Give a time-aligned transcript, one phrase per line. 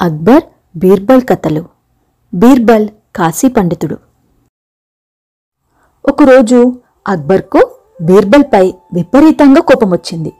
[0.00, 0.42] అక్బర్
[0.76, 1.64] బీర్బల్ కథలు.
[2.34, 3.96] బీర్బల్ కాశీ పండితుడు.
[6.08, 7.70] ఒకరోజు అక్బర్కు
[8.02, 10.32] బీర్బల్పై విపరీతంగా కోపమొచ్చింది.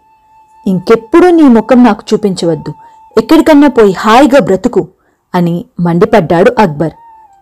[0.67, 2.75] ఇంకెప్పుడూ నీ ముఖం నాకు చూపించవద్దు.
[3.19, 4.89] ఎక్కడికన్నా పోయి హాయిగా బ్రతుకు
[5.35, 6.93] అని మండిపడ్డాడు అక్బర్.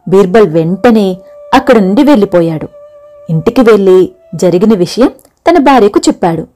[0.08, 1.18] బీర్బల్ వెంటనే
[1.54, 2.68] అక్కడి నుండి వెళ్ళిపోయాడు.
[3.30, 5.08] ఇంటికి వెళ్ళి జరిగిన విషయం
[5.48, 6.46] తన భార్యకు చెప్పాడు.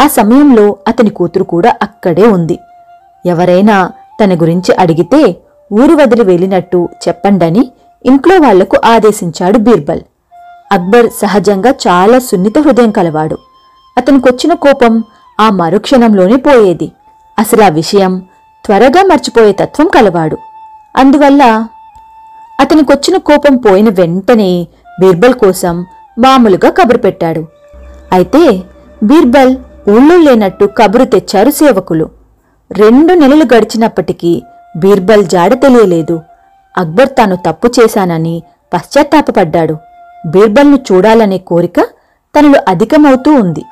[0.00, 2.58] ఆ సమయంలో అతని కూతురు కూడా అక్కడే ఉంది.
[3.26, 3.92] ఎవరైనా
[4.24, 5.36] తన గురించి అడిగితే
[5.72, 7.72] ఊరు వదిలి వెళ్ళినట్టు చెప్పండని
[8.06, 10.00] ఇంట్లో వాళ్ళకు ఆదేశించాడు బీర్బల్.
[10.72, 13.38] అక్బర్ సహజంగా చాలా సున్నిత హృదయం కలవాడు.
[13.98, 15.04] అతనికొచ్చిన కోపం
[15.40, 16.92] ఆ మరుక్షణంలోనే పోయేది.
[17.38, 18.22] అసలు ఆ విషయం
[18.64, 20.38] త్వరగా మర్చిపోయే తత్వం కలవాడు.
[20.96, 21.66] అందువల్ల
[22.60, 24.68] అతనికొచ్చిన కోపం పోయిన వెంటనే
[25.00, 25.86] బీర్బల్ కోసం
[26.18, 27.46] మామూలుగా కబురు పెట్టాడు.
[28.12, 28.62] అయితే
[29.02, 29.56] బీర్బల్
[29.88, 32.17] ఊళ్ళో లేనట్టు కబురు తెచ్చారు సేవకులు.
[32.72, 34.42] రెండు నెలలు గడిచినప్పటికీ
[34.76, 36.20] బీర్బల్ జాడ తెలియలేదు.
[36.78, 38.42] అక్బర్ తాను తప్పు చేశానని
[38.74, 39.76] పశ్చాత్తాపపడ్డాడు.
[40.26, 41.80] బీర్బల్ను చూడాలనే కోరిక
[42.38, 43.64] తనలో అధికమవుతూ ఉంది.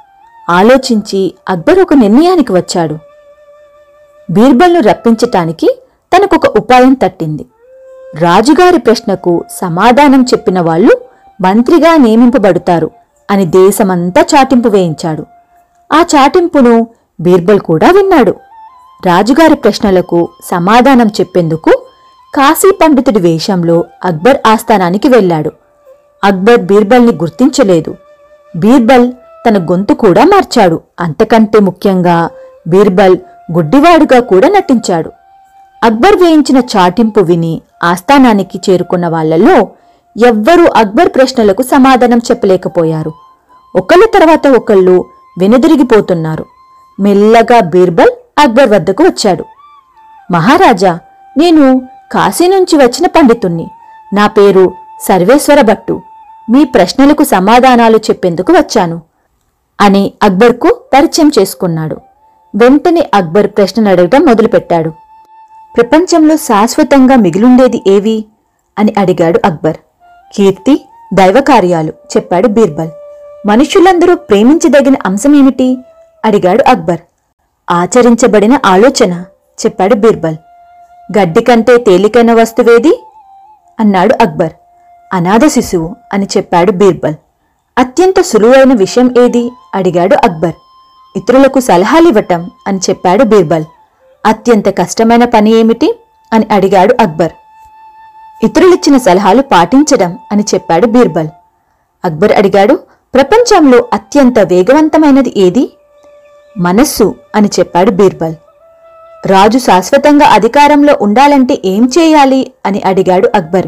[0.51, 2.99] ఆలోచించి అక్బర్ ఒక నిర్ణయానికి వచ్చాడు.
[4.31, 5.79] బీర్బల్ను రప్పించటానికి
[6.17, 7.47] తనకొక ఉపాయం తట్టింది.
[8.19, 11.01] రాజుగారి ప్రశ్నకు సమాధానం చెప్పిన వాళ్ళు
[11.41, 12.91] మంత్రిగా నియమింపబడుతారు
[13.31, 15.27] అని దేశమంతా చాటింపు వేయించాడు.
[15.93, 16.87] ఆ చాటింపును
[17.21, 18.35] బీర్బల్ కూడా విన్నాడు.
[19.09, 21.73] రాజుగారి ప్రశ్నలకు సమాధానం చెప్పేందుకు
[22.35, 25.51] కాశీ పండితుడి వేషంలో అక్బర్ ఆస్థానానికి వెళ్ళాడు.
[26.25, 27.93] అక్బర్ బీర్బల్ని గుర్తించలేదు.
[28.57, 29.07] బీర్బల్
[29.47, 30.81] తన గొంతు కూడా మార్చాడు.
[31.01, 32.17] అంతకంటే ముఖ్యంగా
[32.69, 33.17] బీర్బల్
[33.53, 35.11] గుడ్డివాడుగా కూడా నటించాడు.
[35.85, 39.57] అక్బర్ వేయించిన చాటింపు విని ఆస్థానానికి చేరుకున్న వాళ్ళలో
[40.17, 43.13] ఎవ్వరూ అక్బర్ ప్రశ్నలకు సమాధానం చెప్పలేకపోయారు.
[43.75, 44.97] ఒకళ్ళ తర్వాత ఒకళ్ళు
[45.39, 46.45] వెనుదిరిగిపోతున్నారు.
[47.01, 49.45] మెల్లగా బీర్బల్ అక్బర్ వద్దకు వచ్చాడు.
[50.33, 50.99] మహారాజా
[51.39, 53.67] నేను కాశీ నుంచి వచ్చిన పండితుణ్ణి.
[54.15, 54.73] నా పేరు
[55.03, 56.01] సర్వేశ్వర భట్టు.
[56.51, 59.01] మీ ప్రశ్నలకు సమాధానాలు చెప్పేందుకు వచ్చాను
[59.81, 61.97] అని అక్బర్కు పరిచయం చేసుకున్నాడు.
[62.57, 64.91] వెంటనే అక్బర్ ప్రశ్నలు అడగటం మొదలుపెట్టాడు.
[65.77, 68.25] ప్రపంచంలో శాశ్వతంగా మిగిలుండేది ఏవి?
[68.79, 69.77] అని అడిగాడు అక్బర్.
[70.35, 70.81] కీర్తి
[71.15, 72.91] దైవకార్యాలు చెప్పాడు బీర్బల్.
[73.47, 75.79] మనుషులందరూ ప్రేమించదగిన అంశమేమిటి?
[76.25, 77.01] అడిగాడు అక్బర్.
[77.71, 79.25] ఆచరించబడిన ఆలోచన
[79.67, 80.37] చెప్పాడు బీర్బల్.
[81.19, 83.05] గడ్డి కంటే తేలికైన వస్తువేది?
[83.81, 84.53] అన్నాడు అక్బర్.
[85.13, 87.15] అనాథ శిశువు అని చెప్పాడు బీర్బల్.
[87.79, 89.51] అత్యంత సులువైన విషయం ఏది?
[89.75, 90.55] అడిగాడు అక్బర్.
[91.17, 93.65] ఇతరులకు సలహాలివ్వటం అని చెప్పాడు బీర్బల్.
[94.27, 95.99] అత్యంత కష్టమైన పని ఏమిటి?
[96.33, 97.33] అని అడిగాడు అక్బర్.
[98.45, 101.29] ఇతరులిచ్చిన సలహాలు పాటించడం అని చెప్పాడు బీర్బల్.
[102.05, 102.75] అక్బర్ అడిగాడు
[103.15, 105.76] ప్రపంచంలో అత్యంత వేగవంతమైనది ఏది?
[106.59, 108.35] మనస్సు అని చెప్పాడు బీర్బల్.
[109.27, 113.67] రాజు శాశ్వతంగా అధికారంలో ఉండాలంటే ఏం చేయాలి అని అడిగాడు అక్బర్.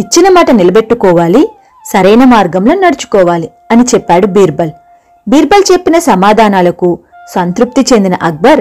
[0.00, 1.48] ఇచ్చిన మాట నిలబెట్టుకోవాలి
[1.92, 4.70] సరైన మార్గంలో నడుచుకోవాలి అని చెప్పాడు బీర్బల్.
[5.28, 6.98] బీర్బల్ చెప్పిన సమాధానాలకు
[7.34, 8.60] సంతృప్తి చెందిన అక్బర్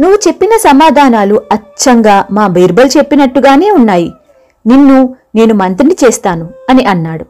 [0.00, 4.12] నువ్వు చెప్పిన సమాధానాలు అచ్చంగా మా బీర్బల్ చెప్పినట్టుగానే ఉన్నాయి.
[4.66, 7.26] నిన్ను నేను మంత్రిని చేస్తాను అని అన్నాడు.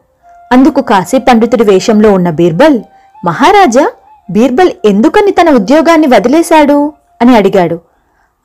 [0.53, 2.81] అందుకు కాశీ పండితుడి వేషంలో ఉన్న బీర్బల్
[3.25, 3.91] మహారాజా
[4.31, 6.93] బీర్బల్ ఎందుకని తన ఉద్యోగాన్ని వదిలేశాడు?
[7.23, 7.81] అని అడిగాడు.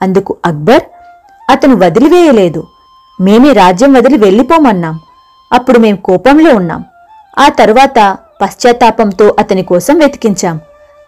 [0.01, 0.81] అందుకు అక్బర్
[1.49, 2.67] అతను వదిలివేయలేదు.
[3.21, 4.99] మేమే రాజ్యం వదిలి వెళ్ళిపోమన్నాం.
[5.53, 6.83] అప్పుడు మేం కోపంలో ఉన్నాం.
[7.39, 10.59] ఆ తరువాత పశ్చాత్తాపంతో అతని కోసం వెతికించాం.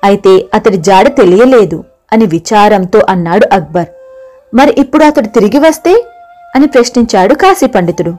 [0.04, 1.84] అయితే అతడి జాడ తెలియలేదు
[2.14, 3.88] అని విచారంతో అన్నాడు అక్బర్.
[4.56, 6.06] మరి ఇప్పుడు అతడు తిరిగి వస్తే?
[6.56, 8.14] అని ప్రశ్నించాడు కాశీ పండితుడు.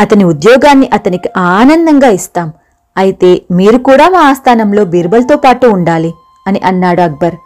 [0.00, 2.52] అతని ఉద్యోగాన్ని అతనికి ఆనందంగా ఇస్తాం.
[2.96, 6.10] అయితే మీరు కూడా మా ఆస్థానంలో బీర్బల్తో పాటు ఉండాలి
[6.48, 7.36] అని అన్నాడు అక్బర్.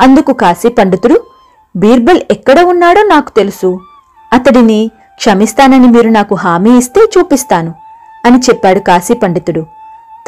[0.00, 1.16] అందుకు కాశీ పండితుడు
[1.76, 3.70] బీర్బల్ ఎక్కడ ఉన్నాడో నాకు తెలుసు.
[4.32, 4.80] అతడిని
[5.16, 7.72] క్షమిస్తానని మీరు నాకు హామీ ఇస్తే చూపిస్తాను
[8.26, 9.62] అని చెప్పాడు కాశీ పండితుడు.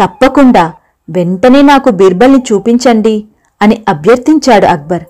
[0.00, 0.64] తప్పకుండా
[1.08, 3.25] వెంటనే నాకు బీర్బల్ని చూపించండి
[3.62, 5.05] అని అభ్యర్థించాడు అక్బర్.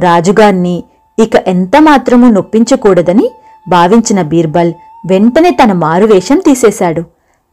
[0.00, 0.76] రాజుగారిని
[1.18, 3.26] ఇక ఎంత మాత్రమూ నొప్పించకూడదని
[3.68, 4.72] భావించిన బీర్బల్
[5.06, 7.02] వెంటనే తన మారువేషం తీసేశాడు.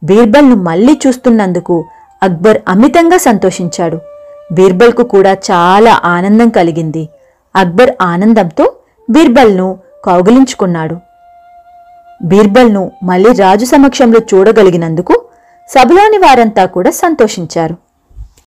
[0.04, 1.84] బీర్బల్ను మళ్ళీ చూస్తున్నందుకు
[2.22, 3.98] అక్బర్ అమితంగా సంతోషించాడు.
[4.52, 7.08] బీర్బల్కు కూడా చాలా ఆనందం కలిగింది.
[7.56, 8.72] అక్బర్ ఆనందంతో
[9.10, 10.96] బీర్బల్ను కౌగిలించుకున్నాడు.
[12.22, 15.22] బీర్బల్ను మళ్ళీ రాజు సమక్షంలో చూడగలిగినందుకు
[15.68, 17.76] సభలోని వారంతా కూడా సంతోషించారు.